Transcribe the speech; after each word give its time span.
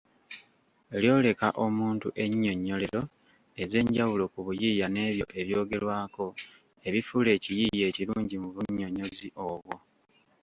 Lyoleka 1.01 1.47
omuntu 1.65 2.07
ennyinnyonnyolero 2.23 3.01
ez’enjawulo 3.61 4.23
ku 4.33 4.39
buyiiya 4.45 4.87
n’ebyo 4.89 5.25
ebyogerwako 5.41 6.25
ebifuula 6.87 7.29
ekiyiiye 7.37 7.83
ekirungi 7.91 8.35
mu 8.43 8.49
bunnyonnyozi 8.55 9.27
obwo. 9.49 9.75